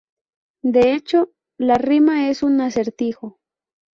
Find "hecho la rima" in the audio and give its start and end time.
0.95-2.27